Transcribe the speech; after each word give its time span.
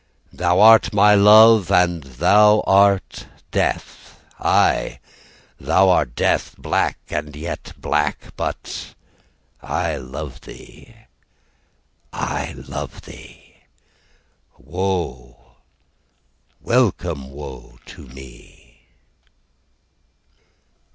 Thou 0.33 0.59
art 0.61 0.93
my 0.93 1.13
love, 1.13 1.71
And 1.71 2.01
thou 2.01 2.61
art 2.65 3.27
death, 3.51 4.19
Aye, 4.39 4.99
thou 5.59 5.89
art 5.89 6.15
death 6.15 6.55
Black 6.57 6.97
and 7.11 7.35
yet 7.35 7.73
black, 7.77 8.33
But 8.35 8.95
I 9.61 9.97
love 9.97 10.41
thee, 10.41 10.95
I 12.11 12.53
love 12.67 13.01
thee 13.03 13.57
Woe, 14.57 15.57
welcome 16.59 17.29
woe, 17.29 17.77
to 17.85 18.07
me. 18.07 18.81